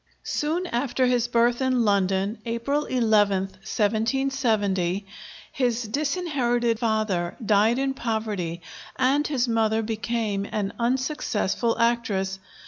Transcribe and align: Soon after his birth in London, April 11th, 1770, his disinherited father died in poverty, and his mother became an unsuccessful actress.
Soon 0.23 0.65
after 0.65 1.05
his 1.05 1.27
birth 1.27 1.61
in 1.61 1.85
London, 1.85 2.39
April 2.47 2.85
11th, 2.89 3.61
1770, 3.61 5.05
his 5.51 5.83
disinherited 5.87 6.79
father 6.79 7.37
died 7.45 7.77
in 7.77 7.93
poverty, 7.93 8.63
and 8.95 9.27
his 9.27 9.47
mother 9.47 9.83
became 9.83 10.47
an 10.51 10.73
unsuccessful 10.79 11.77
actress. 11.77 12.39